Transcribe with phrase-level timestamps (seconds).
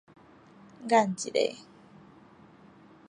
[0.87, 1.55] 眼一下